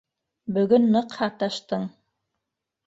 -Бөгөн 0.55 0.89
ныҡ 0.95 1.15
һаташтың. 1.21 1.87